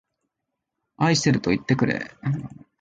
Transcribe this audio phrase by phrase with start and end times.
[0.97, 2.09] 愛しているといってくれ